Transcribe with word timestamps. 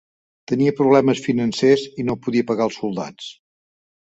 Tenia 0.51 0.73
problemes 0.79 1.21
financers 1.27 1.83
i 1.91 2.07
no 2.09 2.17
podia 2.25 2.49
pagar 2.53 2.67
als 2.69 2.81
soldats. 2.81 3.29